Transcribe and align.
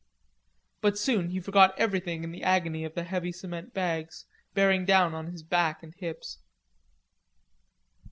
But 0.81 0.97
soon 0.97 1.29
he 1.29 1.39
forgot 1.39 1.77
everything 1.77 2.23
in 2.23 2.31
the 2.31 2.41
agony 2.41 2.83
of 2.85 2.95
the 2.95 3.03
heavy 3.03 3.31
cement 3.31 3.71
bags 3.71 4.25
bearing 4.55 4.83
down 4.83 5.13
on 5.13 5.27
his 5.27 5.43
back 5.43 5.83
and 5.83 5.93
hips. 5.93 6.39